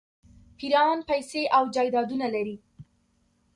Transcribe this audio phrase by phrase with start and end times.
[0.59, 2.55] پیران پیسې او جایدادونه لري.